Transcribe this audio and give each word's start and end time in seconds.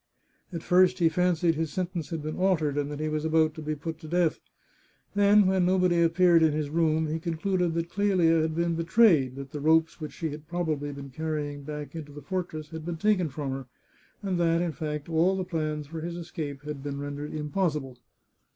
At 0.51 0.63
first 0.63 0.97
he 0.97 1.09
fancied 1.09 1.53
his 1.53 1.71
sentence 1.71 2.09
had 2.09 2.23
been 2.23 2.35
altered, 2.39 2.75
and 2.75 2.89
that 2.89 2.99
he 2.99 3.07
was 3.07 3.23
about 3.23 3.53
to 3.53 3.61
be 3.61 3.75
put 3.75 3.99
to 3.99 4.07
death. 4.07 4.39
Then, 5.13 5.45
when 5.45 5.63
nobody 5.63 6.01
appeared 6.01 6.41
in 6.41 6.53
his 6.53 6.71
room, 6.71 7.05
he 7.05 7.19
concluded 7.19 7.75
that 7.75 7.91
Clelia 7.91 8.41
had 8.41 8.55
been 8.55 8.73
betrayed, 8.73 9.35
that 9.35 9.51
the 9.51 9.59
ropes 9.61 10.01
which 10.01 10.13
she 10.13 10.31
had 10.31 10.47
probably 10.47 10.91
been 10.91 11.11
conveying 11.11 11.61
back 11.61 11.93
into 11.93 12.13
the 12.13 12.23
fortress 12.23 12.69
had 12.71 12.83
been 12.83 12.97
taken 12.97 13.29
from 13.29 13.51
her, 13.51 13.67
and 14.23 14.39
that, 14.39 14.59
in 14.59 14.71
fact, 14.71 15.07
all 15.07 15.35
the 15.37 15.43
plans 15.45 15.85
for 15.85 16.01
his 16.01 16.15
escape 16.17 16.63
had 16.63 16.81
been 16.81 16.97
ren 16.99 17.17
dered 17.17 17.31
impossible. 17.35 17.99